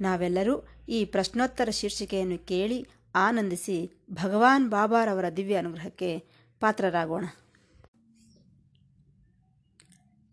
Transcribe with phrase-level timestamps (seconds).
[0.00, 0.54] ನಾವೆಲ್ಲರೂ
[0.88, 3.76] ಈ ಪ್ರಶ್ನೋತ್ತರ ಶೀರ್ಷಿಕೆಯನ್ನು ಕೇಳಿ ಆನಂದಿಸಿ
[4.10, 6.10] ಭಗವಾನ್ ಬಾಬಾರವರ ದಿವ್ಯ ಅನುಗ್ರಹಕ್ಕೆ
[6.60, 7.24] ಪಾತ್ರರಾಗೋಣ.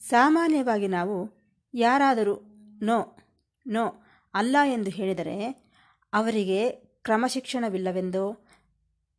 [0.01, 1.15] ಸಾಮಾನ್ಯವಾಗಿ ನಾವು
[1.73, 2.35] ಯಾರಾದರೂ
[2.81, 3.17] ನೋ
[3.65, 3.85] ನೋ
[4.33, 5.37] ಅಲ್ಲ ಎಂದು ಹೇಳಿದರೆ
[6.13, 6.69] ಅವರಿಗೆ
[7.03, 8.45] ಕ್ರಮಶಿಕ್ಷಣವಿಲ್ಲವೆಂದೋ,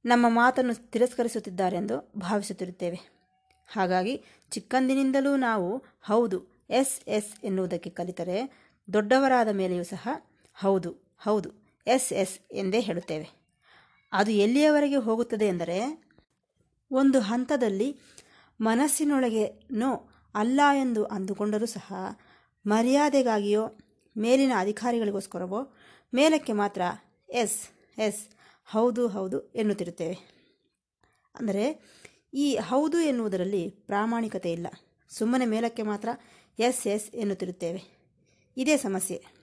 [0.05, 2.99] ನಮ್ಮ ಮಾತನ್ನು ತಿರಸ್ಕರಿಸುತ್ತಿದ್ದಾರೆಂದು ಭಾವಿಸುತ್ತಿರುತ್ತೇವೆ.
[3.69, 4.15] ಹಾಗಾಗಿ
[4.51, 5.69] ಚಿಕ್ಕಂದಿನಿಂದಲೂ ನಾವು
[6.03, 6.39] ಹೌದು,
[6.71, 8.39] ಎಸ್ ಎಸ್ ಎನ್ನುವುದಕ್ಕೆ ಕಲಿತರೆ
[8.93, 10.09] ದೊಡ್ಡವರಾದ ಮೇಲೆಯೂ ಸಹ
[10.61, 11.51] ಹೌದು ಹೌದು.
[11.87, 13.27] ಎಸ್ ಎಸ್ ಎಂದೇ ಹೇಳುತ್ತೇವೆ.
[14.13, 15.79] ಅದು ಎಲ್ಲಿಯವರೆಗೆ ಹೋಗುತ್ತದೆ ಎಂದರೆ,
[16.91, 18.01] ಒಂದು ಹಂತದಲ್ಲಿ
[18.61, 21.95] ಮನಸ್ಸಿನೊಳಗೆ ನೋ ಅಲ್ಲ ಎಂದು ಅಂದುಕೊಂಡರೂ ಸಹ
[22.67, 23.63] ಮರ್ಯಾದೆಗಾಗಿಯೋ
[24.17, 25.61] ಮೇಲಿನ ಅಧಿಕಾರಿಗಳಿಗೋಸ್ಕರವೋ
[26.15, 26.83] ಮೇಲಕ್ಕೆ ಮಾತ್ರ
[27.31, 27.69] ಎಸ್
[27.99, 28.29] ಎಸ್,
[28.65, 30.17] ಹೌದು ಹೌದು ಎನ್ನುತ್ತಿರುತ್ತೇವೆ.
[31.35, 31.65] ಅಂದರೆ
[32.35, 34.67] ಈ ಹೌದು ಎನ್ನುವುದರಲ್ಲಿ ಪ್ರಾಮಾಣಿಕತೆ ಇಲ್ಲ.
[35.09, 36.09] ಸುಮ್ಮನೆ ಮೇಲಕ್ಕೆ ಮಾತ್ರ
[36.59, 37.83] ಎಸ್ ಎಸ್ ಎನ್ನುತ್ತಿರುತ್ತೇವೆ.
[38.57, 39.38] ಇದೇ ಸಮಸ್ಯೆ.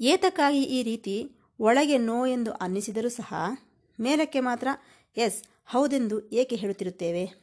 [0.00, 3.34] ಏತಕ್ಕಾಗಿ ಈ ರೀತಿ ಒಳಗೆ ನೋ ಎಂದು ಅನ್ನಿಸಿದರೂ ಸಹ
[4.00, 4.68] ಮೇಲಕ್ಕೆ ಮಾತ್ರ
[5.16, 7.34] ಎಸ್ ಹೌದೆಂದು ಏಕೆ ಹೇಳುತ್ತಿರುತ್ತೇವೆ?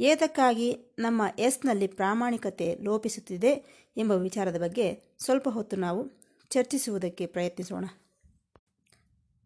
[0.00, 6.10] ಏತಕ್ಕಾಗಿ ನಮ್ಮ ಎಸ್ನಲ್ಲಿ ಪ್ರಾಮಾಣಿಕತೆ ಲೋಪಿಸುತ್ತಿದೆ ಎಂಬ ವಿಚಾರದ ಬಗ್ಗೆ ಸ್ವಲ್ಪ ಹೊತ್ತು ನಾವು
[6.50, 7.84] ಚರ್ಚಿಸುವುದಕ್ಕೆ ಪ್ರಯತ್ನಿಸೋಣ.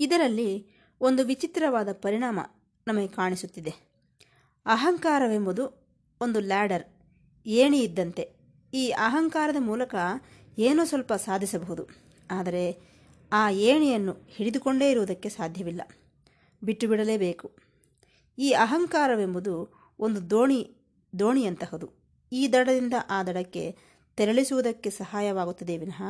[0.01, 0.67] ಇದರಲ್ಲಿ
[1.01, 2.41] ಒಂದು ವಿಚಿತ್ರವಾದ ಪರಿಣಾಮ
[2.89, 3.75] ನಮಗೆ ಕಾಣಿಸುತ್ತಿದೆ.
[4.67, 5.89] ಅಹಂಕಾರವೆಂಬುದು
[6.21, 6.85] ಒಂದು ಲ್ಯಾಡರ್
[7.47, 8.31] ಏಣಿ ಇದ್ದಂತೆ.
[8.75, 9.95] ಈ ಅಹಂಕಾರದ ಮೂಲಕ
[10.59, 12.04] ಏನೋ ಸ್ವಲ್ಪ ಸಾಧಿಸಬಹುದು.
[12.35, 12.65] ಆದರೆ
[13.33, 15.83] ಆ ಏಣಿಯನ್ನು ಹಿಡಿದುಕೊಂಡೇ ಇರುವುದಕ್ಕೆ ಸಾಧ್ಯವಿಲ್ಲ.
[16.63, 17.49] ಬಿಟ್ಟು ಬಿಡಲೇಬೇಕು.
[18.39, 19.55] ಈ ಅಹಂಕಾರವೆಂಬುದು
[19.99, 20.63] ಒಂದು ದೋಣಿ,
[21.19, 21.89] ದೋಣಿಯಂತಹದು.
[22.33, 23.65] ಈ ದಡದಿಂದ ಆ ದಡಕ್ಕೆ
[24.17, 26.03] ತೆರಳಿಸುವುದಕ್ಕೆ ಸಹಾಯವಾಗುತ್ತದೆ ವಿನಃ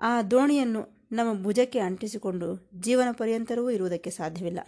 [0.00, 0.82] ಆ ದೋಣಿಯನ್ನು
[1.12, 4.60] ನಮ್ಮ ಭುಜಕ್ಕೆ ಅಂಟಿಸಿಕೊಂಡು ಜೀವನ ಪರ್ಯಂತರವೂ ಇರುವುದಕ್ಕೆ ಸಾಧ್ಯವಿಲ್ಲ.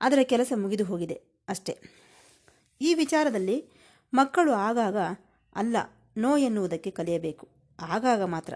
[0.00, 1.74] ಅದರ ಕೆಲಸ ಮುಗಿದು ಹೋಗಿದೆ ಅಷ್ಟೇ.
[2.80, 3.56] ಈ ವಿಚಾರದಲ್ಲಿ
[4.14, 4.96] ಮಕ್ಕಳು ಆಗಾಗ
[5.56, 5.76] ಅಲ್ಲ,
[6.16, 7.48] ನೋ ಎನ್ನುವುದಕ್ಕೆ ಕಲಿಯಬೇಕು.
[7.80, 8.54] ಆಗಾಗ ಮಾತ್ರ.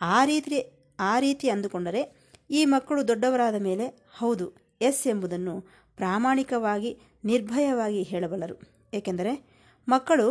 [0.00, 0.58] ಆ ರೀತಿ
[0.98, 2.02] ಆ ರೀತಿ ಅಂದುಕೊಂಡರೆ
[2.50, 4.46] ಈ ಮಕ್ಕಳು ದೊಡ್ಡವರಾದ ಮೇಲೆ ಹೌದು,
[4.80, 5.54] ಎಸ್ ಎಂಬುದನ್ನು
[5.96, 8.56] ಪ್ರಾಮಾಣಿಕವಾಗಿ, ನಿರ್ಭಯವಾಗಿ ಹೇಳಬಲ್ಲರು.
[8.94, 9.32] ಏಕೆಂದರೆ
[9.88, 10.26] ಮಕ್ಕಳು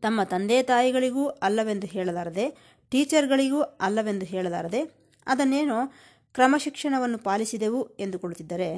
[0.00, 2.46] ತಮ್ಮ ತಂದೆ ತಾಯಿಗಳಿಗೂ ಅಲ್ಲವೆಂದು ಹೇಳಲಾರದೆ,
[2.88, 4.80] ಟೀಚರ್ಗಳಿಗೂ ಅಲ್ಲವೆಂದು ಹೇಳಲಾರದೆ,
[5.26, 5.78] ಅದನ್ನೇನೋ
[6.34, 8.68] ಕ್ರಮಶಿಕ್ಷಣವನ್ನು ಪಾಲಿಸಿದೆವು ಎಂದುಕೊಳ್ಳುತ್ತಿದ್ದರೆ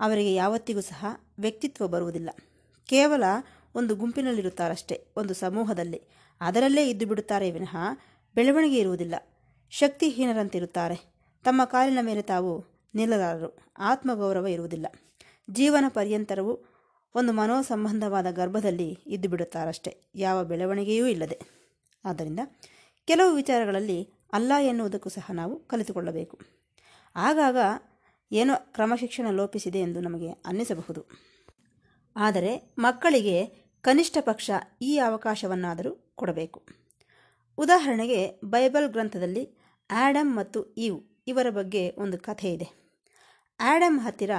[0.00, 1.06] ಅವರಿಗೆ ಯಾವತ್ತಿಗೂ ಸಹ
[1.38, 2.30] ವ್ಯಕ್ತಿತ್ವ ಬರುವುದಿಲ್ಲ.
[2.88, 3.24] ಕೇವಲ
[3.74, 6.02] ಒಂದು ಗುಂಪಿನಲ್ಲಿರುತ್ತಾರಷ್ಟೇ, ಒಂದು ಸಮೂಹದಲ್ಲಿ.
[6.40, 7.76] ಅದರಲ್ಲೇ ಇದ್ದು ಬಿಡುತ್ತಾರೆ ವಿನಃ
[8.38, 9.14] ಬೆಳವಣಿಗೆ ಇರುವುದಿಲ್ಲ.
[9.70, 10.96] ಶಕ್ತಿಹೀನರಂತಿರುತ್ತಾರೆ.
[11.44, 13.58] ತಮ್ಮ ಕಾಲಿನ ಮೇಲೆ ತಾವು ನಿಲ್ಲಲಾರರು.
[13.78, 14.86] ಆತ್ಮಗೌರವ ಇರುವುದಿಲ್ಲ.
[15.50, 16.64] ಜೀವನ ಪರ್ಯಂತರವು
[17.14, 21.40] ಒಂದು ಮನೋಸಂಬಂಧವಾದ ಗರ್ಭದಲ್ಲಿ ಇದ್ದು ಬಿಡುತ್ತಾರಷ್ಟೇ ಯಾವ ಬೆಳವಣಿಗೆಯೂ ಇಲ್ಲದೆ.
[22.04, 22.40] ಆದ್ದರಿಂದ
[23.04, 26.38] ಕೆಲವು ವಿಚಾರಗಳಲ್ಲಿ ಅಲ್ಲ ಎನ್ನುವುದಕ್ಕೂ ಸಹ ನಾವು ಕಲಿತುಕೊಳ್ಳಬೇಕು.
[27.16, 27.56] ಆಗಾಗ
[28.32, 31.04] ಏನೋ ಕ್ರಮಶಿಕ್ಷಣ ಲೋಪಿಸಿದೆ ಎಂದು ನಮಗೆ ಅನ್ನಿಸಬಹುದು.
[32.16, 33.46] ಆದರೆ ಮಕ್ಕಳಿಗೆ
[33.80, 34.50] ಕನಿಷ್ಠ ಪಕ್ಷ
[34.82, 36.87] ಈ ಅವಕಾಶವನ್ನಾದರೂ ಕೊಡಬೇಕು.
[37.58, 39.44] ಉದಾಹರಣೆಗೆ ಬೈಬಲ್ ಗ್ರಂಥದಲ್ಲಿ
[39.90, 40.98] ಆ್ಯಡಮ್ ಮತ್ತು ಈವ್
[41.28, 42.66] ಇವರ ಬಗ್ಗೆ ಒಂದು ಕಥೆ ಇದೆ.
[43.60, 44.30] ಆ್ಯಡಮ್ ಹತ್ತಿರ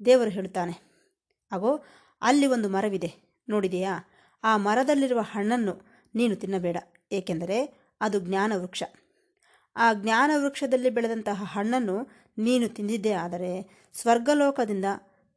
[0.00, 0.74] ದೇವರು ಹೇಳುತ್ತಾನೆ,
[1.52, 1.70] ಅಗೋ,
[2.22, 3.10] ಅಲ್ಲಿ ಒಂದು ಮರವಿದೆ.
[3.48, 3.92] ನೋಡಿದೆಯಾ?
[4.44, 5.74] ಆ ಮರದಲ್ಲಿರುವ ಹಣ್ಣನ್ನು
[6.14, 6.76] ನೀನು ತಿನ್ನಬೇಡ,
[7.12, 7.58] ಏಕೆಂದರೆ
[8.00, 8.82] ಅದು ಜ್ಞಾನ ವೃಕ್ಷ
[9.76, 11.96] ಆ ಜ್ಞಾನ ವೃಕ್ಷದಲ್ಲಿ ಬೆಳೆದಂತಹ ಹಣ್ಣನ್ನು
[12.38, 13.50] ನೀನು ತಿಂದಿದ್ದೇ ಆದರೆ
[13.94, 14.84] ಸ್ವರ್ಗಲೋಕದಿಂದ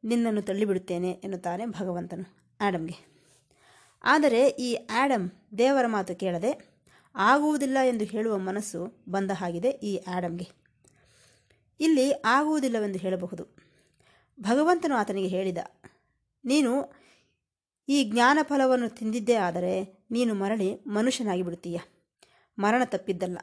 [0.04, 2.26] ನಿನ್ನನ್ನು ತಳ್ಳಿಬಿಡುತ್ತೇನೆ ಎನ್ನುತ್ತಾನೆ ಭಗವಂತನು
[2.60, 2.96] ಆ್ಯಡಮ್ಗೆ
[4.04, 5.26] ಆದರೆ ಈ ಆ್ಯಡಮ್
[5.58, 6.52] ದೇವರ ಮಾತು ಕೇಳದೆ
[7.14, 10.46] ಆಗುವುದಿಲ್ಲ ಎಂದು ಹೇಳುವ ಮನಸ್ಸು ಬಂದ ಹಾಗಿದೆ ಈ ಆ್ಯಡಮ್ಗೆ
[11.80, 13.44] ಇಲ್ಲಿ ಆಗುವುದಿಲ್ಲವೆಂದು ಹೇಳಬಹುದು.
[14.38, 15.60] ಭಗವಂತನು ಆತನಿಗೆ ಹೇಳಿದ,
[16.44, 16.72] ನೀನು
[17.88, 19.72] ಈ ಜ್ಞಾನ ಫಲವನ್ನು ತಿಂದಿದ್ದೇ ಆದರೆ
[20.10, 21.78] ನೀನು ಮರಳಿ ಮನುಷ್ಯನಾಗಿ ಬಿಡುತ್ತೀಯ
[22.58, 23.38] ಮರಣ ತಪ್ಪಿದ್ದಲ್ಲ.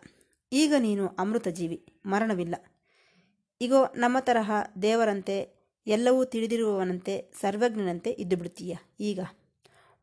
[0.51, 2.55] ಈಗ ನೀನು ಅಮೃತ ಜೀವಿ, ಮರಣವಿಲ್ಲ.
[3.61, 5.37] ಈಗೋ ನಮ್ಮ ತರಹ ದೇವರಂತೆ,
[5.87, 9.19] ಎಲ್ಲವೂ ತಿಳಿದಿರುವವನಂತೆ, ಸರ್ವಜ್ಞನಂತೆ ಇದ್ದು ಬಿಡುತ್ತೀಯ ಈಗ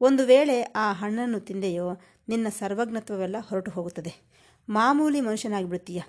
[0.01, 1.89] ಒಂದು ವೇಳೆ ಆ ಹಣ್ಣನ್ನು ತಿಂದೆಯೋ
[2.29, 4.35] ನಿನ್ನ ಸರ್ವಜ್ಞತ್ವವೆಲ್ಲ ಹೊರಟು ಹೋಗುತ್ತದೆ.
[4.69, 6.03] ಮಾಮೂಲಿ ಮನುಷ್ಯನಾಗಿ ಬಿಡ್ತೀಯ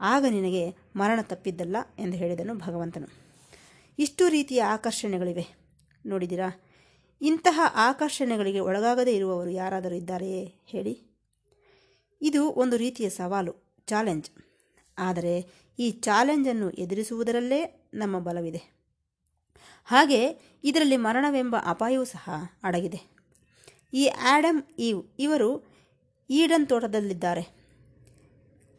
[0.00, 3.08] ಆಗ ನಿನಗೆ ಮರಣ ತಪ್ಪಿದ್ದಲ್ಲ ಎಂದು ಹೇಳಿದನು ಭಗವಂತನು.
[3.98, 5.46] ಇಷ್ಟು ರೀತಿಯ ಆಕರ್ಷಣೆಗಳಿವೆ.
[6.06, 6.62] ನೋಡಿದಿರಾ?
[7.20, 10.54] ಇಂತಹ ಆಕರ್ಷಣೆಗಳಿಗೆ ಒಳಗಾಗದೇ ಇರುವವರು ಯಾರಾದರೂ ಇದ್ದಾರೆಯೇ?
[10.66, 11.02] ಹೇಳಿ.
[12.22, 13.54] ಇದು ಒಂದು ರೀತಿಯ ಸವಾಲು,
[13.86, 14.30] ಚಾಲೆಂಜ್.
[14.98, 15.46] ಆದರೆ
[15.78, 18.62] ಈ ಚಾಲೆಂಜನ್ನು ಎದುರಿಸುವುದರಲ್ಲೇ ನಮ್ಮ ಬಲವಿದೆ.
[19.84, 22.30] ಹಾಗೆ ಇದರಲ್ಲಿ ಮರಣವೆಂಬ ಅಪಾಯವೂ ಸಹ
[22.62, 23.17] ಅಡಗಿದೆ.
[23.92, 25.64] ಈ ಆ್ಯಡಮ್ ಈವ್ ಇವರು
[26.30, 27.58] ಈಡನ್ ತೋಟದಲ್ಲಿದ್ದಾರೆ.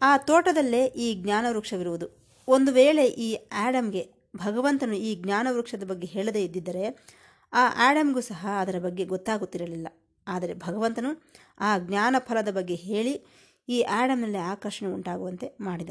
[0.02, 2.36] ಆ ತೋಟದಲ್ಲೇ ಈ ಜ್ಞಾನವೃಕ್ಷವಿರುವುದು.
[2.48, 6.86] ಒಂದು ವೇಳೆ ಈ ಆ್ಯಡಮ್ಗೆ ಭಗವಂತನು ಈ ಜ್ಞಾನವೃಕ್ಷದ ಬಗ್ಗೆ ಹೇಳದೇ ಇದ್ದಿದ್ದರೆ
[7.54, 9.88] ಆ ಆ್ಯಡಮ್ಗೂ ಸಹ ಅದರ ಬಗ್ಗೆ ಗೊತ್ತಾಗುತ್ತಿರಲಿಲ್ಲ.
[10.28, 11.24] ಆದರೆ ಭಗವಂತನು
[11.60, 13.14] ಆ ಜ್ಞಾನ ಫಲದ ಬಗ್ಗೆ ಹೇಳಿ
[13.70, 15.90] ಈ ಆ್ಯಡಮ್ನಲ್ಲಿ ಆಕರ್ಷಣೆ ಉಂಟಾಗುವಂತೆ ಮಾಡಿದ.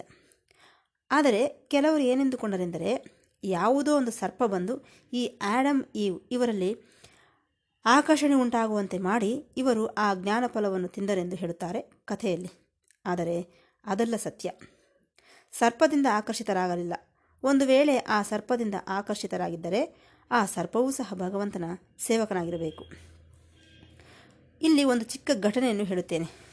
[1.11, 6.88] ಆದರೆ ಕೆಲವರು ಏನೆಂದುಕೊಂಡರೆಂದರೆ ಯಾವುದೋ ಒಂದು ಸರ್ಪ ಬಂದು ಈ ಆ್ಯಡಮ್ ಈವ್ ಇವರಲ್ಲಿ
[7.85, 12.51] ಆಕರ್ಷಣೆ ಉಂಟಾಗುವಂತೆ ಮಾಡಿ ಇವರು ಆ ಜ್ಞಾನ ಫಲವನ್ನು ತಿಂದರೆಂದು ಹೇಳುತ್ತಾರೆ ಕಥೆಯಲ್ಲಿ.
[13.07, 14.51] ಆದರೆ ಅದೆಲ್ಲ ಸತ್ಯ.
[15.53, 16.95] ಸರ್ಪದಿಂದ ಆಕರ್ಷಿತರಾಗಲಿಲ್ಲ.
[17.43, 19.97] ಒಂದು ವೇಳೆ ಆ ಸರ್ಪದಿಂದ ಆಕರ್ಷಿತರಾಗಿದ್ದರೆ
[20.31, 21.65] ಆ ಸರ್ಪವೂ ಸಹ ಭಗವಂತನ
[21.99, 22.85] ಸೇವಕನಾಗಿರಬೇಕು.
[24.63, 26.49] ಇಲ್ಲಿ ಒಂದು ಚಿಕ್ಕ ಘಟನೆಯನ್ನು ಹೇಳುತ್ತೇನೆ.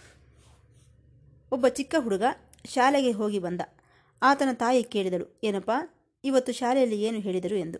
[1.51, 2.24] ಒಬ್ಬ ಚಿಕ್ಕ ಹುಡುಗ
[2.66, 3.62] ಶಾಲೆಗೆ ಹೋಗಿ ಬಂದ.
[4.22, 5.72] ಆತನ ತಾಯಿ ಕೇಳಿದಳು, ಏನಪ್ಪ,
[6.24, 7.80] ಇವತ್ತು ಶಾಲೆಯಲ್ಲಿ ಏನು ಹೇಳಿದರು ಎಂದು.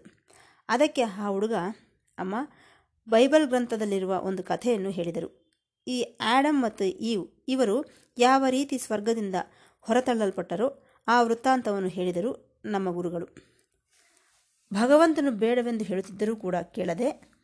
[0.70, 1.54] ಅದಕ್ಕೆ ಆ ಹುಡುಗ,
[2.18, 2.36] ಅಮ್ಮ
[3.10, 5.46] ಬೈಬಲ್ ಗ್ರಂಥದಲ್ಲಿರುವ ಒಂದು ಕಥೆಯನ್ನು ಹೇಳಿದರು.
[5.88, 7.86] ಈ ಆ್ಯಡಮ್ ಮತ್ತು ಈವ್ ಇವರು
[8.18, 9.36] ಯಾವ ರೀತಿ ಸ್ವರ್ಗದಿಂದ
[9.82, 13.26] ಹೊರತಳ್ಳಲ್ಪಟ್ಟರೋ ಆ ವೃತ್ತಾಂತವನ್ನು ಹೇಳಿದರು ನಮ್ಮ ಗುರುಗಳು.
[14.74, 17.36] ಭಗವಂತನು ಬೇಡವೆಂದು ಹೇಳುತ್ತಿದ್ದರೂ ಕೂಡ ಕೇಳದೆ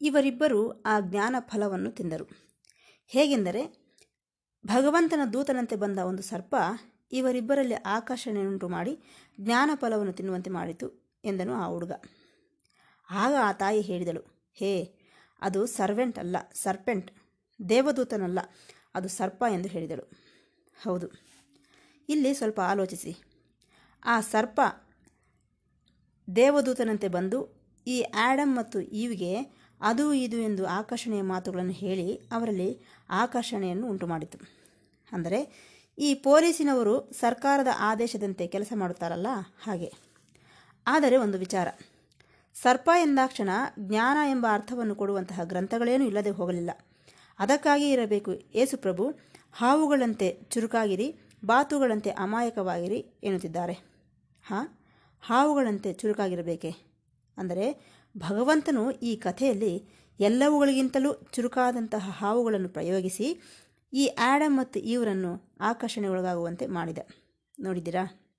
[0.00, 2.28] ಇವರಿಬ್ಬರು ಆ ಜ್ಞಾನ ಫಲವನ್ನು ತಿಂದರು.
[3.06, 3.82] ಹೇಗೆಂದರೆ
[4.66, 6.56] ಭಗವಂತನ ದೂತನಂತೆ ಬಂದ ಒಂದು ಸರ್ಪ
[7.12, 8.98] ಇವರಿಬ್ಬರಲ್ಲಿ ಆಕರ್ಷಣೆಯುಂಟು ಮಾಡಿ
[9.40, 11.92] ಜ್ಞಾನ ಫಲವನ್ನು ತಿನ್ನುವಂತೆ ಮಾಡಿತು ಎಂದನು ಆ ಹುಡುಗ.
[13.10, 14.72] ಆಗ ಆ ತಾಯಿ ಹೇಳಿದಳು ಹೇ,
[15.42, 17.08] ಅದು ಸರ್ವೆಂಟ್ ಅಲ್ಲ, ಸರ್ಪೆಂಟ್,
[17.60, 18.40] ದೇವದೂತನಲ್ಲ,
[18.94, 20.04] ಅದು ಸರ್ಪ ಎಂದು ಹೇಳಿದಳು.
[20.76, 21.08] ಹೌದು,
[22.08, 23.12] ಇಲ್ಲಿ ಸ್ವಲ್ಪ ಆಲೋಚಿಸಿ.
[24.02, 24.60] ಆ ಸರ್ಪ
[26.28, 27.38] ದೇವದೂತನಂತೆ ಬಂದು
[27.86, 29.32] ಈ ಆ್ಯಡಮ್ ಮತ್ತು ಈವ್ಗೆ
[29.80, 32.68] ಅದು ಇದು ಎಂದು ಆಕರ್ಷಣೆಯ ಮಾತುಗಳನ್ನು ಹೇಳಿ ಅವರಲ್ಲಿ
[33.20, 34.38] ಆಕರ್ಷಣೆಯನ್ನು ಉಂಟು ಮಾಡಿತು
[35.08, 35.40] ಅಂದರೆ,
[35.98, 39.30] ಈ ಪೊಲೀಸಿನವರು ಸರ್ಕಾರದ ಆದೇಶದಂತೆ ಕೆಲಸ ಮಾಡುತ್ತಾರಲ್ಲ
[39.64, 39.90] ಹಾಗೆ.
[40.86, 41.68] ಆದರೆ ಒಂದು ವಿಚಾರ.
[42.54, 46.70] ಸರ್ಪ ಎಂದಾಕ್ಷಣ ಜ್ಞಾನ ಎಂಬ ಅರ್ಥವನ್ನು ಕೊಡುವಂತಹ ಗ್ರಂಥಗಳೇನೂ ಇಲ್ಲದೆ ಹೋಗಲಿಲ್ಲ.
[47.38, 48.32] ಅದಕ್ಕಾಗಿ ಇರಬೇಕು.
[48.32, 49.12] ಏಸುಪ್ರಭು
[49.52, 53.72] ಹಾವುಗಳಂತೆ ಚುರುಕಾಗಿರಿ, ಬಾತುಗಳಂತೆ ಅಮಾಯಕವಾಗಿರಿ ಎನ್ನುತ್ತಿದ್ದಾರೆ.
[54.46, 54.78] ಹಾಂ?
[55.20, 56.70] ಹಾವುಗಳಂತೆ ಚುರುಕಾಗಿರಬೇಕೆ?
[57.36, 59.88] ಅಂದರೆ ಭಗವಂತನು ಈ ಕಥೆಯಲ್ಲಿ
[60.20, 63.40] ಎಲ್ಲವುಗಳಿಗಿಂತಲೂ ಚುರುಕಾದಂತಹ ಹಾವುಗಳನ್ನು ಪ್ರಯೋಗಿಸಿ
[63.92, 66.98] ಈ ಆ್ಯಡಮ್ ಮತ್ತು ಇವರನ್ನು ಆಕರ್ಷಣೆಗೊಳಗಾಗುವಂತೆ ಮಾಡಿದ.
[67.60, 68.32] ನೋಡಿದ್ದೀರಾ?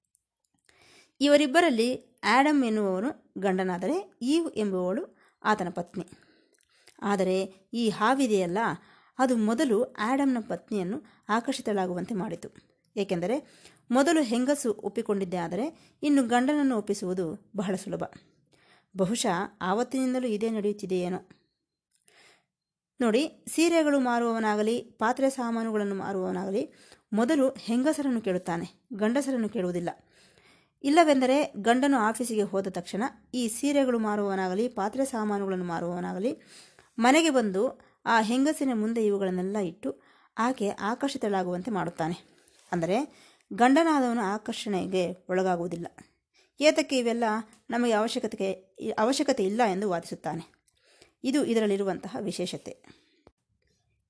[1.21, 6.05] ಇವರಿಬ್ಬರಲ್ಲಿ ಆ್ಯಡಮ್ ಎನ್ನುವವನು ಗಂಡನಾದರೆ ಈವ್ ಎಂಬುವಳು ಆತನ ಪತ್ನಿ.
[7.01, 8.57] ಆದರೆ ಈ ಹಾವಿದೆಯಲ್ಲ,
[9.19, 12.49] ಅದು ಮೊದಲು ಆ್ಯಡಮ್ನ ಪತ್ನಿಯನ್ನು ಆಕರ್ಷಿತಳಾಗುವಂತೆ ಮಾಡಿತು.
[12.95, 18.03] ಏಕೆಂದರೆ ಮೊದಲು ಹೆಂಗಸು ಒಪ್ಪಿಕೊಂಡಿದ್ದೆ ಆದರೆ ಇನ್ನು ಗಂಡನನ್ನು ಒಪ್ಪಿಸುವುದು ಬಹಳ ಸುಲಭ.
[18.97, 21.29] ಬಹುಶಃ ಆವತ್ತಿನಿಂದಲೂ ಇದೇ ನಡೆಯುತ್ತಿದೆಯೇನೋ.
[23.01, 26.73] ನೋಡಿ, ಸೀರೆಗಳು ಮಾರುವವನಾಗಲಿ, ಪಾತ್ರೆ ಸಾಮಾನುಗಳನ್ನು ಮಾರುವವನಾಗಲಿ
[27.13, 29.89] ಮೊದಲು ಹೆಂಗಸರನ್ನು ಕೇಳುತ್ತಾನೆ, ಗಂಡಸರನ್ನು ಕೇಳುವುದಿಲ್ಲ.
[30.83, 33.03] ಇಲ್ಲವೆಂದರೆ ಗಂಡನು ಆಫೀಸಿಗೆ ಹೋದ ತಕ್ಷಣ
[33.33, 36.41] ಈ ಸೀರೆಗಳು ಮಾರುವವನಾಗಲಿ, ಪಾತ್ರೆ ಸಾಮಾನುಗಳನ್ನು ಮಾರುವವನಾಗಲಿ,
[36.99, 40.01] ಮನೆಗೆ ಬಂದು ಆ ಹೆಂಗಸಿನ ಮುಂದೆ ಇವುಗಳನ್ನೆಲ್ಲ ಇಟ್ಟು
[40.37, 42.25] ಆಕೆ ಆಕರ್ಷಿತಳಾಗುವಂತೆ ಮಾಡುತ್ತಾನೆ.
[42.71, 42.97] ಅಂದರೆ
[43.53, 45.87] ಗಂಡನಾದವನು ಆಕರ್ಷಣೆಗೆ ಒಳಗಾಗುವುದಿಲ್ಲ.
[46.59, 47.23] ಏತಕ್ಕೆ ಇವೆಲ್ಲ
[47.69, 48.51] ನಮಗೆ ಅವಶ್ಯಕತೆಗೆ,
[48.97, 50.53] ಅವಶ್ಯಕತೆ ಇಲ್ಲ ಎಂದು ವಾದಿಸುತ್ತಾನೆ.
[51.23, 53.03] ಇದು ಇದರಲ್ಲಿರುವಂತಹ ವಿಶೇಷತೆ.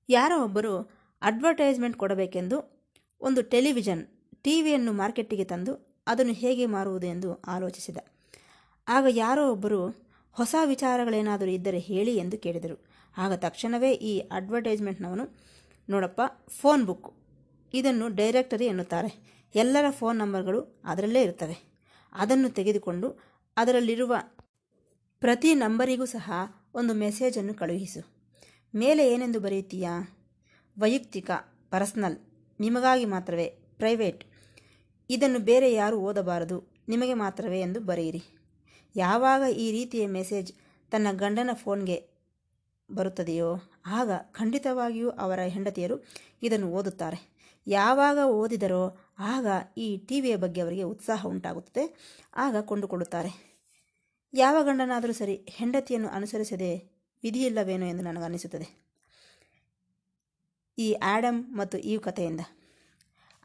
[0.08, 0.90] ಯಾರೋ ಒಬ್ಬರು
[1.22, 2.56] ಅಡ್ವರ್ಟೈಸ್ಮೆಂಟ್ ಕೊಡಬೇಕೆಂದು
[3.20, 4.06] ಒಂದು ಟೆಲಿವಿಷನ್
[4.42, 7.96] ಟಿ ವಿಯನ್ನು ಮಾರ್ಕೆಟ್ಟಿಗೆ ತಂದು ಅದನ್ನು ಹೇಗೆ ಮಾರುವುದು ಎಂದು ಆಲೋಚಿಸಿದ.
[8.88, 9.88] ಆಗ ಯಾರೋ ಒಬ್ಬರು,
[10.32, 12.84] ಹೊಸ ವಿಚಾರಗಳೇನಾದರೂ ಇದ್ದರೆ ಹೇಳಿ ಎಂದು ಕೇಳಿದರು.
[13.16, 15.38] ಆಗ ತಕ್ಷಣವೇ ಈ ಅಡ್ವರ್ಟೈಸ್ಮೆಂಟ್ನವನು,
[15.90, 17.14] ನೋಡಪ್ಪ, ಫೋನ್ ಬುಕ್
[17.74, 19.34] ಇದನ್ನು ಡೈರೆಕ್ಟರಿ ಎನ್ನುತ್ತಾರೆ.
[19.54, 21.74] ಎಲ್ಲರ ಫೋನ್ ನಂಬರ್ಗಳು ಅದರಲ್ಲೇ ಇರುತ್ತವೆ.
[22.12, 23.18] ಅದನ್ನು ತೆಗೆದುಕೊಂಡು
[23.56, 24.16] ಅದರಲ್ಲಿರುವ
[25.20, 26.32] ಪ್ರತಿ ನಂಬರಿಗೂ ಸಹ
[26.74, 28.14] ಒಂದು ಮೆಸೇಜನ್ನು ಕಳುಹಿಸು.
[28.74, 30.18] ಮೇಲೆ ಏನೆಂದು ಬರೆಯುತ್ತೀಯಾ?
[30.80, 31.30] ವೈಯಕ್ತಿಕ,
[31.70, 32.18] ಪರ್ಸ್ನಲ್,
[32.60, 33.46] ನಿಮಗಾಗಿ ಮಾತ್ರವೇ,
[33.78, 34.33] ಪ್ರೈವೇಟ್.
[35.10, 36.74] ಇದನ್ನು ಬೇರೆ ಯಾರೂ ಓದಬಾರದು.
[36.88, 38.22] ನಿಮಗೆ ಮಾತ್ರವೇ ಎಂದು ಬರೆಯಿರಿ.
[38.96, 40.52] ಯಾವಾಗ ಈ ರೀತಿಯ ಮೆಸೇಜ್
[40.90, 42.08] ತನ್ನ ಗಂಡನ ಫೋನ್ಗೆ
[42.92, 43.56] ಬರುತ್ತದೆಯೋ,
[43.86, 46.04] ಆಗ ಖಂಡಿತವಾಗಿಯೂ ಅವರ ಹೆಂಡತಿಯರು
[46.42, 47.34] ಇದನ್ನು ಓದುತ್ತಾರೆ.
[47.66, 49.46] ಯಾವಾಗ ಓದಿದರೋ, ಆಗ
[49.76, 51.96] ಈ ಟಿ ವಿಯ ಬಗ್ಗೆ ಅವರಿಗೆ ಉತ್ಸಾಹ ಉಂಟಾಗುತ್ತದೆ.
[52.36, 53.54] ಆಗ ಕೊಂಡುಕೊಳ್ಳುತ್ತಾರೆ.
[54.34, 58.84] ಯಾವ ಗಂಡನಾದರೂ ಸರಿ ಹೆಂಡತಿಯನ್ನು ಅನುಸರಿಸದೆ ವಿಧಿಯಿಲ್ಲವೇನೋ ಎಂದು ನನಗನ್ನಿಸುತ್ತದೆ.
[60.78, 62.40] ಈ ಆ್ಯಡಮ್ ಮತ್ತು ಈ ಕಥೆಯಿಂದ.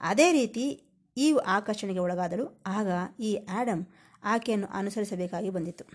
[0.01, 0.88] ಅದೇ ರೀತಿ
[1.25, 2.45] ಈವ್ ಆಕರ್ಷಣೆಗೆ ಒಳಗಾದಳು.
[2.67, 3.83] ಆಗ ಈ ಆ್ಯಡಮ್
[4.23, 5.85] ಆಕೆಯನ್ನು ಅನುಸರಿಸಬೇಕಾಗಿ ಬಂದಿತು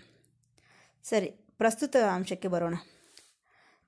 [1.05, 2.75] ಸರಿ, ಪ್ರಸ್ತುತ ಅಂಶಕ್ಕೆ ಬರೋಣ.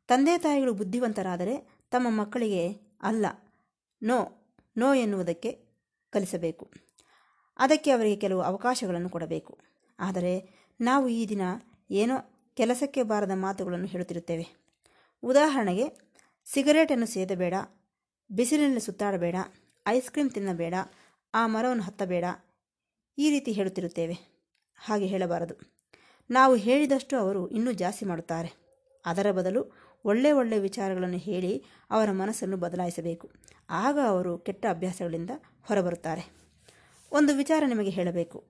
[0.10, 1.56] ತಂದೆ ತಾಯಿಗಳು ಬುದ್ಧಿವಂತರಾದರೆ
[1.92, 2.64] ತಮ್ಮ ಮಕ್ಕಳಿಗೆ
[3.02, 3.26] ಅಲ್ಲ,
[4.02, 4.18] ನೋ
[4.76, 5.52] ನೋ ಎನ್ನುವುದಕ್ಕೆ
[6.14, 6.66] ಕಲಿಸಬೇಕು.
[7.60, 9.54] ಅದಕ್ಕೆ ಅವರಿಗೆ ಕೆಲವು ಅವಕಾಶಗಳನ್ನು ಕೊಡಬೇಕು.
[10.00, 10.34] ಆದರೆ
[10.80, 11.42] ನಾವು ಈ ದಿನ
[11.92, 12.18] ಏನೋ
[12.58, 14.46] ಕೆಲಸಕ್ಕೆ ಬಾರದ ಮಾತುಗಳನ್ನು ಹೇಳುತ್ತಿರುತ್ತೇವೆ.
[15.24, 15.86] ಉದಾಹರಣೆಗೆ,
[16.48, 17.56] ಸಿಗರೇಟನ್ನು ಸೇದಬೇಡ,
[18.30, 19.36] ಬಿಸಿಲಿನಲ್ಲಿ ಸುತ್ತಾಡಬೇಡ,
[19.86, 20.76] ಐಸ್ ಕ್ರೀಮ್ ತಿನ್ನಬೇಡ
[21.34, 22.24] ಆ ಮರವನ್ನು ಹತ್ತಬೇಡ.
[23.18, 24.38] ಈ ರೀತಿ ಹೇಳುತ್ತಿರುತ್ತೇವೆ.
[24.78, 25.56] ಹಾಗೆ ಹೇಳಬಾರದು.
[26.30, 28.68] ನಾವು ಹೇಳಿದಷ್ಟು ಅವರು ಇನ್ನೂ ಜಾಸ್ತಿ ಮಾಡುತ್ತಾರೆ.
[29.06, 29.72] ಅದರ ಬದಲು
[30.06, 33.32] ಒಳ್ಳೆ ಒಳ್ಳೆ ವಿಚಾರಗಳನ್ನು ಹೇಳಿ ಅವರ ಮನಸ್ಸನ್ನು ಬದಲಾಯಿಸಬೇಕು.
[33.70, 35.30] ಆಗ ಅವರು ಕೆಟ್ಟ ಅಭ್ಯಾಸಗಳಿಂದ
[35.62, 36.38] ಹೊರಬರುತ್ತಾರೆ.
[37.12, 38.50] ಒಂದು ವಿಚಾರ ನಿಮಗೆ ಹೇಳಬೇಕು.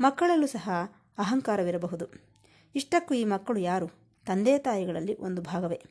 [0.00, 0.70] ಮಕ್ಕಳಲ್ಲೂ ಸಹ
[1.18, 2.06] ಅಹಂಕಾರವಿರಬಹುದು.
[2.74, 3.88] ಇಷ್ಟಕ್ಕೂ ಈ ಮಕ್ಕಳು ಯಾರು?
[4.26, 5.82] ತಂದೆ ತಾಯಿಗಳಲ್ಲಿ ಒಂದು ಭಾಗವೇ.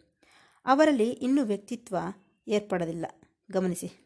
[0.66, 1.98] ಅವರಲ್ಲಿ ಇನ್ನೂ ವ್ಯಕ್ತಿತ್ವ
[2.48, 3.06] ಏರ್ಪಡದಿಲ್ಲ
[3.52, 4.03] ಗಮನಿಸಿ.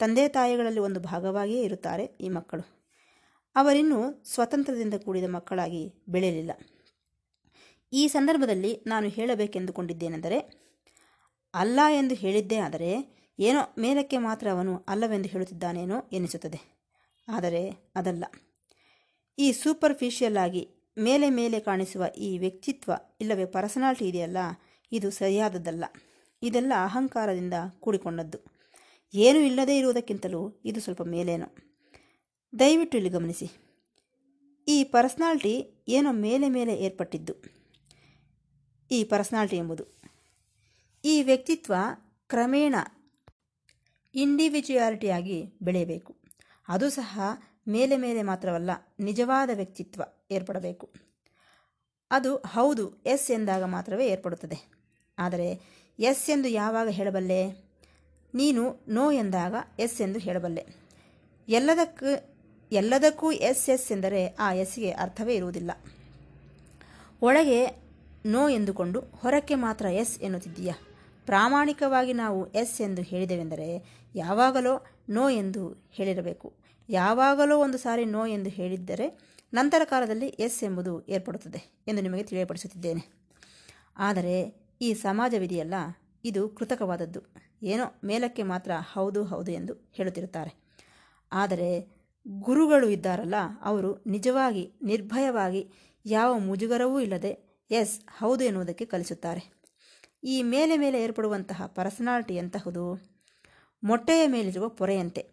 [0.00, 2.80] ತಂದೆ ತಾಯಿಗಳಲ್ಲಿ ಒಂದು ಭಾಗವಾಗಿಯೇ ಇರುತ್ತಾರೆ ಈ ಮಕ್ಕಳು.
[3.56, 6.50] ಅವರಿನ್ನೂ ಸ್ವತಂತ್ರದಿಂದ ಕೂಡಿದ ಮಕ್ಕಳಾಗಿ ಬೆಳೆಯಲಿಲ್ಲ.
[7.92, 10.38] ಈ ಸಂದರ್ಭದಲ್ಲಿ ನಾನು ಹೇಳಬೇಕೆಂದುಕೊಂಡಿದ್ದೇನೆಂದರೆ,
[11.54, 16.80] ಅಲ್ಲ ಎಂದು ಹೇಳಿದ್ದೇ ಆದರೆ, ಏನೋ ಮೇಲಕ್ಕೆ ಮಾತ್ರ ಅವನು ಅಲ್ಲವೆಂದು ಹೇಳುತ್ತಿದ್ದಾನೇನೋ ಎನಿಸುತ್ತದೆ.
[17.28, 18.24] ಆದರೆ ಅದಲ್ಲ.
[19.38, 24.36] ಈ ಸೂಪರ್ಫಿಷಿಯಲ್ ಆಗಿ ಮೇಲೆ ಮೇಲೆ ಕಾಣಿಸುವ ಈ ವ್ಯಕ್ತಿತ್ವ ಇಲ್ಲವೇ ಪರ್ಸನಾಲ್ಟಿ ಇದೆಯಲ್ಲ,
[24.92, 25.84] ಇದು ಸರಿಯಾದದ್ದಲ್ಲ.
[26.42, 28.59] ಇದೆಲ್ಲ ಅಹಂಕಾರದಿಂದ ಕೂಡಿಕೊಂಡದ್ದು.
[29.14, 31.54] ಏನೂ ಇಲ್ಲದೇ ಇರುವುದಕ್ಕಿಂತಲೂ ಇದು ಸ್ವಲ್ಪ ಮೇಲೇನೋ.
[32.58, 33.50] ದಯವಿಟ್ಟು ಇಲ್ಲಿ ಗಮನಿಸಿ.
[34.68, 37.34] ಈ ಪರ್ಸ್ನಾಲ್ಟಿ ಏನೋ ಮೇಲೆ ಮೇಲೆ ಏರ್ಪಟ್ಟಿದ್ದು.
[38.90, 39.84] ಈ ಪರ್ಸ್ನಾಲ್ಟಿ ಎಂಬುದು.
[41.04, 41.74] ಈ ವ್ಯಕ್ತಿತ್ವ
[42.26, 42.74] ಕ್ರಮೇಣ
[44.14, 46.16] ಇಂಡಿವಿಜುವಾಲಿಟಿಯಾಗಿ ಬೆಳೆಯಬೇಕು.
[46.68, 47.20] ಅದು ಸಹ
[47.68, 50.90] ಮೇಲೆ ಮೇಲೆ ಮಾತ್ರವಲ್ಲ, ನಿಜವಾದ ವ್ಯಕ್ತಿತ್ವ ಏರ್ಪಡಬೇಕು.
[52.10, 54.72] ಅದು ಹೌದು, ಎಸ್ ಎಂದಾಗ ಮಾತ್ರವೇ ಏರ್ಪಡುತ್ತದೆ.
[55.18, 55.60] ಆದರೆ
[55.98, 57.69] ಎಸ್ ಎಂದು ಯಾವಾಗ ಹೇಳಬಲ್ಲೆ?
[58.34, 60.66] ನೀನು ನೋ ಎಂದಾಗ ಎಸ್ ಎಂದು ಹೇಳಬಲ್ಲೆ.
[61.48, 62.06] ಎಲ್ಲದಕ್ಕೂ
[62.72, 65.70] ಎಲ್ಲದಕ್ಕೂ ಎಸ್ ಎಸ್ ಎಂದರೆ ಆ ಎಸ್ಗೆ ಅರ್ಥವೇ ಇರುವುದಿಲ್ಲ.
[67.22, 67.66] ಒಳಗೆ
[68.26, 70.74] ನೋ ಎಂದುಕೊಂಡು ಹೊರಕ್ಕೆ ಮಾತ್ರ ಎಸ್ ಎನ್ನುತ್ತಿದ್ದೀಯಾ?
[71.26, 73.84] ಪ್ರಾಮಾಣಿಕವಾಗಿ ನಾವು ಎಸ್ ಎಂದು ಹೇಳಿದೆವೆಂದರೆ
[74.14, 76.54] ಯಾವಾಗಲೋ ನೋ ಎಂದು ಹೇಳಿರಬೇಕು.
[76.88, 79.18] ಯಾವಾಗಲೋ ಒಂದು ಸಾರಿ ನೋ ಎಂದು ಹೇಳಿದ್ದರೆ
[79.54, 83.12] ನಂತರ ಕಾಲದಲ್ಲಿ ಎಸ್ ಎಂಬುದು ಏರ್ಪಡುತ್ತದೆ ಎಂದು ನಿಮಗೆ ತಿಳಿಯಪಡಿಸುತ್ತಿದ್ದೇನೆ.
[83.96, 85.74] ಆದರೆ ಈ ಸಮಾಜವಿದೆಯಲ್ಲ,
[86.24, 87.49] ಇದು ಕೃತಕವಾದದ್ದು.
[87.62, 90.54] ಏನೋ ಮೇಲಕ್ಕೆ ಮಾತ್ರ ಹೌದು ಹೌದು ಎಂದು ಹೇಳುತ್ತಿರುತ್ತಾರೆ.
[91.32, 95.70] ಆದರೆ ಗುರುಗಳು ಇದ್ದಾರಲ್ಲ, ಅವರು ನಿಜವಾಗಿ, ನಿರ್ಭಯವಾಗಿ
[96.06, 99.60] ಯಾವ ಮುಜುಗರವೂ ಇಲ್ಲದೆ, ಎಸ್, ಹೌದು ಎನ್ನುವುದಕ್ಕೆ ಕಲಿಸುತ್ತಾರೆ.
[100.24, 103.10] ಈ ಮೇಲೆ ಮೇಲೆ ಏರ್ಪಡುವಂತಹ ಪರ್ಸನಾಲಿಟಿ ಎಂತಹುದು?
[103.84, 105.30] ಮೊಟ್ಟೆಯ ಮೇಲಿರುವ ಪೊರೆಯಂತೆ.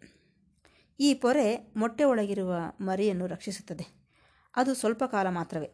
[1.00, 4.08] ಈ ಪೊರೆ ಮೊಟ್ಟೆ ಒಳಗಿರುವ ಮರಿಯನ್ನು ರಕ್ಷಿಸುತ್ತದೆ.
[4.56, 5.70] ಅದು ಸ್ವಲ್ಪ ಕಾಲ ಮಾತ್ರವೇ.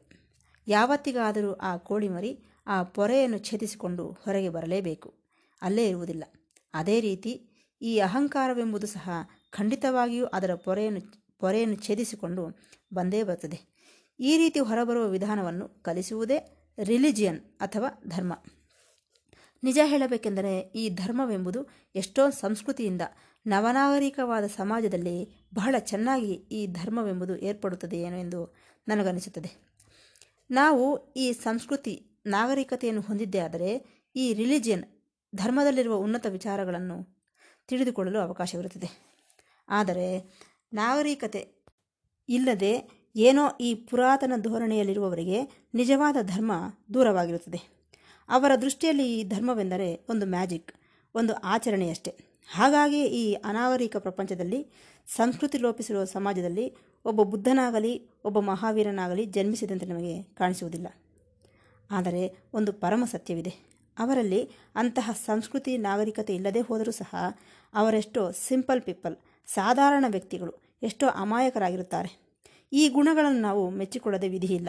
[0.68, 5.14] ಯಾವತ್ತಿಗಾದರೂ ಆ ಕೋಳಿ ಮರಿ ಆ ಪೊರೆಯನ್ನು ಛೇದಿಸಿಕೊಂಡು ಹೊರಗೆ ಬರಲೇಬೇಕು.
[5.62, 6.24] ಅಲ್ಲೇ ಇರುವುದಿಲ್ಲ.
[6.74, 7.32] ಅದೇ ರೀತಿ
[7.82, 9.10] ಈ ಅಹಂಕಾರವೆಂಬುದು ಸಹ
[9.50, 11.00] ಖಂಡಿತವಾಗಿಯೂ ಅದರ ಪೊರೆಯನ್ನು
[11.38, 12.42] ಪೊರೆಯನ್ನು ಛೇದಿಸಿಕೊಂಡು
[12.94, 13.58] ಬಂದೇ ಬರುತ್ತದೆ.
[14.20, 16.38] ಈ ರೀತಿ ಹೊರಬರುವ ವಿಧಾನವನ್ನು ಕಲಿಸುವುದೇ
[16.82, 18.32] ರಿಲಿಜಿಯನ್ ಅಥವಾ ಧರ್ಮ.
[19.62, 21.60] ನಿಜ ಹೇಳಬೇಕೆಂದರೆ ಈ ಧರ್ಮವೆಂಬುದು
[21.94, 23.02] ಎಷ್ಟೋ ಸಂಸ್ಕೃತಿಯಿಂದ
[23.46, 28.54] ನವನಾಗರಿಕವಾದ ಸಮಾಜದಲ್ಲಿ ಬಹಳ ಚೆನ್ನಾಗಿ ಈ ಧರ್ಮವೆಂಬುದು ಏರ್ಪಡುತ್ತದೆಯೇನೋ ಎಂದು
[28.88, 29.50] ನನಗನಿಸುತ್ತದೆ.
[30.50, 31.94] ನಾವು ಈ ಸಂಸ್ಕೃತಿ,
[32.26, 33.70] ನಾಗರಿಕತೆಯನ್ನು ಹೊಂದಿದ್ದೇ ಆದರೆ
[34.16, 34.84] ಈ ರಿಲಿಜಿಯನ್
[35.34, 37.26] ಧರ್ಮದಲ್ಲಿರುವ ಉನ್ನತ ವಿಚಾರಗಳನ್ನು
[37.68, 39.14] ತಿಳಿದುಕೊಳ್ಳಲು ಅವಕಾಶವಿರುತ್ತದೆ.
[39.68, 40.24] ಆದರೆ
[40.72, 41.64] ನಾಗರಿಕತೆ
[42.28, 46.52] ಇಲ್ಲದೆ ಏನೋ ಈ ಪುರಾತನ ಧೋರಣೆಯಲ್ಲಿರುವವರಿಗೆ ನಿಜವಾದ ಧರ್ಮ
[46.94, 47.90] ದೂರವಾಗಿರುತ್ತದೆ.
[48.28, 50.72] ಅವರ ದೃಷ್ಟಿಯಲ್ಲಿ ಈ ಧರ್ಮವೆಂದರೆ ಒಂದು ಮ್ಯಾಜಿಕ್,
[51.14, 52.18] ಒಂದು ಆಚರಣೆಯಷ್ಟೇ.
[52.52, 54.66] ಹಾಗಾಗಿ ಈ ಅನಾಗರಿಕ ಪ್ರಪಂಚದಲ್ಲಿ
[55.06, 60.86] ಸಂಸ್ಕೃತಿ ಲೋಪಿಸಿರುವ ಸಮಾಜದಲ್ಲಿ ಒಬ್ಬ ಬುದ್ಧನಾಗಲಿ, ಒಬ್ಬ ಮಹಾವೀರನಾಗಲಿ ಜನ್ಮಿಸಿದಂತೆ ನಮಗೆ ಕಾಣಿಸುವುದಿಲ್ಲ.
[61.90, 63.73] ಆದರೆ ಒಂದು ಪರಮ ಸತ್ಯವಿದೆ.
[63.98, 67.14] ಅವರಲ್ಲಿ ಅಂತಹ ಸಂಸ್ಕೃತಿ ನಾಗರಿಕತೆ ಇಲ್ಲದೆ ಹೋದರೂ ಸಹ
[67.74, 72.24] ಅವರೆಷ್ಟೋ ಸಿಂಪಲ್ ಪೀಪಲ್, ಸಾಧಾರಣ ವ್ಯಕ್ತಿಗಳು, ಎಷ್ಟೋ ಅಮಾಯಕರಾಗಿರುತ್ತಾರೆ.
[72.72, 74.68] ಈ ಗುಣಗಳನ್ನು ನಾವು ಮೆಚ್ಚಿಕೊಳ್ಳದೆ ವಿಧಿಯಿಲ್ಲ.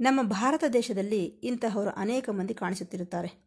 [0.00, 3.44] ನಮ್ಮ ಭಾರತ ದೇಶದಲ್ಲಿ ಇಂತಹವರು ಅನೇಕ ಮಂದಿ ಕಾಣಿಸುತ್ತಿರುತ್ತಾರೆ.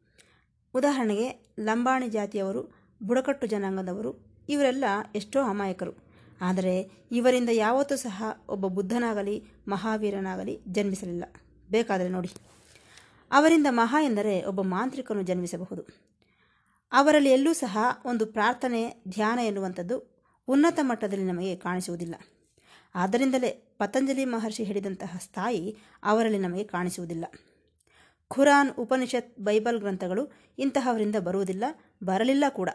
[0.73, 4.15] ಉದಾಹರಣೆಗೆ, ಲಂಬಾಣಿ ಜಾತಿಯವರು, ಬುಡಕಟ್ಟು ಜನಾಂಗದವರು,
[4.49, 4.83] ಇವರೆಲ್ಲ
[5.15, 5.93] ಎಷ್ಟೋ ಅಮಾಯಕರು.
[6.41, 11.23] ಆದರೆ ಇವರಿಂದ ಯಾವತ್ತೂ ಸಹ ಒಬ್ಬ ಬುದ್ಧನಾಗಲಿ, ಮಹಾವೀರನಾಗಲಿ ಜನ್ಮಿಸಲಿಲ್ಲ.
[11.71, 12.29] ಬೇಕಾದರೆ ನೋಡಿ.
[13.31, 15.83] ಅವರಿಂದ ಮಹಾ ಎಂದರೆ ಒಬ್ಬ ಮಾಂತ್ರಿಕನು ಜನ್ಮಿಸಬಹುದು.
[16.91, 20.17] ಅವರಲ್ಲಿ ಎಲ್ಲೂ ಸಹ ಒಂದು ಪ್ರಾರ್ಥನೆ, ಧ್ಯಾನ ಎನ್ನುವಂಥದ್ದು
[20.47, 22.15] ಉನ್ನತ ಮಟ್ಟದಲ್ಲಿ ನಮಗೆ ಕಾಣಿಸುವುದಿಲ್ಲ.
[22.95, 27.25] ಆದ್ದರಿಂದಲೇ ಪತಂಜಲಿ ಮಹರ್ಷಿ ಹೇಳಿದಂತಹ ಸ್ಥಾಯಿ ಅವರಲ್ಲಿ ನಮಗೆ ಕಾಣಿಸುವುದಿಲ್ಲ.
[28.27, 31.63] ಖುರಾನ್, ಉಪನಿಷತ್, ಬೈಬಲ್ ಗ್ರಂಥಗಳು ಇಂತಹವರಿಂದ ಬರುವುದಿಲ್ಲ,
[32.03, 32.69] ಬರಲಿಲ್ಲ ಕೂಡ.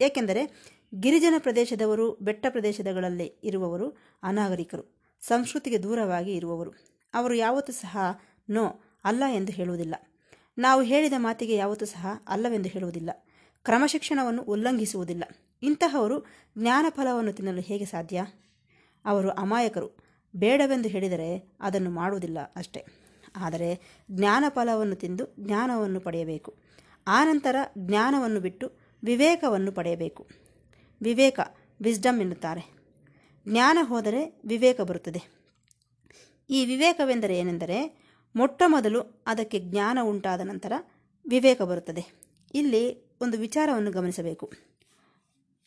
[0.00, 6.72] ಏಕೆಂದರೆ ಗಿರಿಜನ ಪ್ರದೇಶದವರು, ಬೆಟ್ಟ ಪ್ರದೇಶಗಳಲ್ಲಿ ಇರುವವರು ಅನಾಗರಿಕರು, ಸಂಸ್ಕೃತಿಗೆ ದೂರವಾಗಿ ಇರುವವರು.
[7.14, 7.98] ಅವರು ಯಾವತ್ತೂ ಸಹ
[8.50, 9.94] ನೋ ಅಲ್ಲ ಎಂದು ಹೇಳುವುದಿಲ್ಲ.
[10.58, 13.10] ನಾವು ಹೇಳಿದ ಮಾತಿಗೆ ಯಾವತ್ತೂ ಸಹ ಅಲ್ಲವೆಂದು ಹೇಳುವುದಿಲ್ಲ.
[13.64, 15.24] ಕ್ರಮಶಿಕ್ಷಣವನ್ನು ಉಲ್ಲಂಘಿಸುವುದಿಲ್ಲ.
[15.62, 16.26] ಇಂತಹವರು
[16.58, 18.26] ಜ್ಞಾನಫಲವನ್ನು ತಿನ್ನಲು ಹೇಗೆ ಸಾಧ್ಯ?
[19.04, 19.90] ಅವರು ಅಮಾಯಕರು.
[20.36, 22.84] ಬೇಡವೆಂದು ಹೇಳಿದರೆ ಅದನ್ನು ಮಾಡುವುದಿಲ್ಲ ಅಷ್ಟೇ.
[23.36, 26.54] ಆದರೆ ಜ್ಞಾನ ಫಲವನ್ನು ತಿಂದು ಜ್ಞಾನವನ್ನು ಪಡೆಯಬೇಕು.
[27.06, 28.72] ಆನಂತರ ಜ್ಞಾನವನ್ನು ಬಿಟ್ಟು
[29.04, 30.28] ವಿವೇಕವನ್ನು ಪಡೆಯಬೇಕು.
[31.02, 31.40] ವಿವೇಕ,
[31.82, 32.82] ವಿಸ್ಡಮ್ ಎನ್ನುತ್ತಾರೆ.
[33.48, 35.22] ಜ್ಞಾನ ಹೋದರೆ ವಿವೇಕ ಬರುತ್ತದೆ.
[36.50, 38.01] ಈ ವಿವೇಕವೆಂದರೆ ಏನೆಂದರೆ
[38.36, 40.72] ಮೊಟ್ಟ ಮೊದಲು ಅದಕ್ಕೆ ಜ್ಞಾನ ಉಂಟಾದ ನಂತರ
[41.28, 42.22] ವಿವೇಕ ಬರುತ್ತದೆ.
[42.54, 44.52] ಇಲ್ಲಿ ಒಂದು ವಿಚಾರವನ್ನು ಗಮನಿಸಬೇಕು.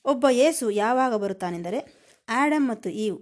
[0.06, 1.80] ಒಬ್ಬ ಯೇಸು ಯಾವಾಗ ಬರುತ್ತಾನೆಂದರೆ
[2.30, 3.18] ಆ್ಯಡಮ್ ಮತ್ತು ಈವ್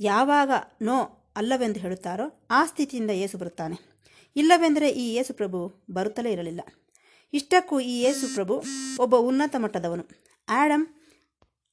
[0.00, 0.50] ಯಾವಾಗ
[0.82, 4.00] ನೋ ಅಲ್ಲವೆಂದು ಹೇಳುತ್ತಾರೋ ಆ ಸ್ಥಿತಿಯಿಂದ ಯೇಸು ಬರುತ್ತಾನೆ.
[4.36, 6.60] ಇಲ್ಲವೆಂದರೆ ಈ ಯೇಸು ಪ್ರಭು ಬರುತ್ತಲೇ ಇರಲಿಲ್ಲ.
[7.32, 8.64] ಇಷ್ಟಕ್ಕೂ ಈ ಯೇಸು ಪ್ರಭು
[9.00, 10.04] ಒಬ್ಬ ಉನ್ನತ ಮಟ್ಟದವನು.
[10.48, 10.86] ಆ್ಯಡಮ್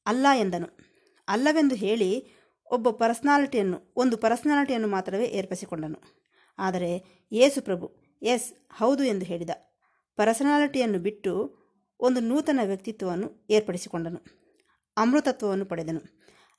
[0.05, 0.67] ಅಲ್ಲ ಎಂದನು.
[1.27, 2.27] ಅಲ್ಲವೆಂದು ಹೇಳಿ
[2.71, 6.24] ಒಬ್ಬ ಪರ್ಸ್ನಾಲಿಟಿಯನ್ನು, ಒಂದು ಪರ್ಸನಾಲಿಟಿಯನ್ನು ಮಾತ್ರವೇ ಏರ್ಪಡಿಸಿಕೊಂಡನು.
[6.57, 9.49] ಆದರೆ ಯೇಸು ಪ್ರಭು, ಎಸ್, ಹೌದು ಎಂದು ಹೇಳಿದ.
[10.15, 11.65] ಪರ್ಸನಾಲಿಟಿಯನ್ನು ಬಿಟ್ಟು
[11.99, 14.17] ಒಂದು ನೂತನ ವ್ಯಕ್ತಿತ್ವವನ್ನು ಏರ್ಪಡಿಸಿಕೊಂಡನು.
[14.97, 16.01] ಅಮೃತತ್ವವನ್ನು ಪಡೆದನು.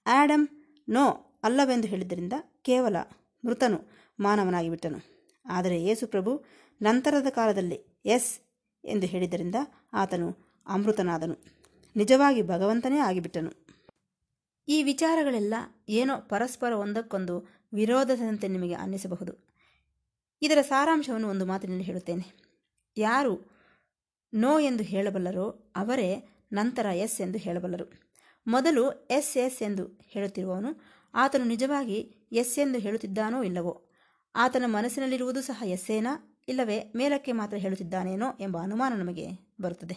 [0.07, 0.49] ಆ್ಯಡಮ್
[0.89, 2.97] ನೋ, ಅಲ್ಲವೆಂದು ಹೇಳಿದ್ದರಿಂದ ಕೇವಲ
[3.45, 3.79] ಮೃತನು
[4.21, 4.99] ಮಾನವನಾಗಿ ಬಿಟ್ಟನು.
[5.47, 6.45] ಆದರೆ ಯೇಸು ಪ್ರಭು,
[6.83, 8.41] ನಂತರದ ಕಾಲದಲ್ಲಿ ಎಸ್
[8.85, 9.55] ಎಂದು ಹೇಳಿದ್ದರಿಂದ
[9.93, 10.37] ಆತನು
[10.67, 11.35] ಅಮೃತನಾದನು.
[11.97, 13.67] ನಿಜವಾಗಿ ಭಗವಂತನೇ ಆಗಿಬಿಟ್ಟನು.
[14.69, 15.55] ಈ ವಿಚಾರಗಳೆಲ್ಲ
[15.89, 19.46] ಏನೋ ಪರಸ್ಪರ ಒಂದಕ್ಕೊಂದು ವಿರೋಧದಂತೆ ನಿಮಗೆ ಅನ್ನಿಸಬಹುದು.
[20.43, 22.27] ಇದರ ಸಾರಾಂಶವನ್ನು ಒಂದು ಮಾತಿನಲ್ಲಿ ಹೇಳುತ್ತೇನೆ.
[22.97, 23.35] ಯಾರು
[24.33, 26.11] ನೋ ಎಂದು ಹೇಳಬಲ್ಲರೋ ಅವರೇ
[26.53, 27.87] ನಂತರ ಎಸ್ ಎಂದು ಹೇಳಬಲ್ಲರು.
[28.47, 30.71] ಮೊದಲು ಎಸ್ ಎಸ್ ಎಂದು ಹೇಳುತ್ತಿರುವವನು,
[31.15, 31.99] ಆತನು ನಿಜವಾಗಿ
[32.33, 33.75] ಎಸ್ ಎಂದು ಹೇಳುತ್ತಿದ್ದಾನೋ ಇಲ್ಲವೋ?
[34.35, 36.13] ಆತನ ಮನಸ್ಸಿನಲ್ಲಿರುವುದು ಸಹ ಎಸ್ಸೇನಾ,
[36.49, 39.27] ಇಲ್ಲವೇ ಮೇಲಕ್ಕೆ ಮಾತ್ರ ಹೇಳುತ್ತಿದ್ದಾನೇನೋ ಎಂಬ ಅನುಮಾನ ನಮಗೆ
[39.61, 39.97] ಬರುತ್ತದೆ.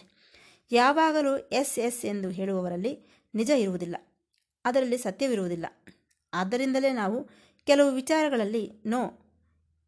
[0.70, 2.92] ಯಾವಾಗಲೂ ಎಸ್ ಎಸ್ ಎಂದು ಹೇಳುವವರಲ್ಲಿ
[3.34, 3.96] ನಿಜ ಇರುವುದಿಲ್ಲ,
[4.64, 5.66] ಅದರಲ್ಲಿ ಸತ್ಯವಿರುವುದಿಲ್ಲ.
[6.32, 7.18] ಆದ್ದರಿಂದಲೇ ನಾವು
[7.66, 9.00] ಕೆಲವು ವಿಚಾರಗಳಲ್ಲಿ ನೋ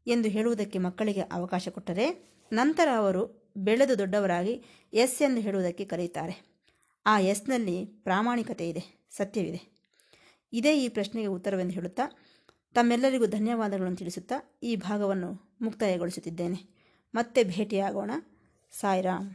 [0.06, 6.52] ಎಂದು ಹೇಳುವುದಕ್ಕೆ ಮಕ್ಕಳಿಗೆ ಅವಕಾಶ ಕೊಟ್ಟರೆ ನಂತರ ಅವರು ಬೆಳೆದು ದೊಡ್ಡವರಾಗಿ ಎಸ್ ಎಂದು ಹೇಳುವುದಕ್ಕೆ ಕರೆಯುತ್ತಾರೆ.
[7.06, 9.73] ಆ ಎಸ್ನಲ್ಲಿ ಪ್ರಾಮಾಣಿಕತೆ ಇದೆ, ಸತ್ಯವಿದೆ.
[10.52, 12.02] ಇದೇ ಈ ಪ್ರಶ್ನೆಗೆ ಉತ್ತರವೆಂದು ಹೇಳುತ್ತಾ,
[12.75, 16.59] ತಮ್ಮೆಲ್ಲರಿಗೂ ಧನ್ಯವಾದಗಳನ್ನು ತಿಳಿಸುತ್ತಾ ಈ ಭಾಗವನ್ನು ಮುಕ್ತಾಯಗೊಳಿಸುತ್ತಿದ್ದೇನೆ.
[17.14, 18.11] ಮತ್ತೆ ಭೇಟಿಯಾಗೋಣ.
[18.73, 19.30] ಸಾಯಿರಾಮ್.